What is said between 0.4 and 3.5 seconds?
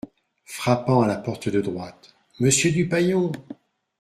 Frappant à la porte de droite., Monsieur Dupaillon!